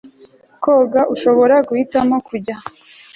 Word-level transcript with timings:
koga 0.63 1.01
ushobora 1.13 1.55
guhitamo 1.67 2.15
kujya 2.27 2.55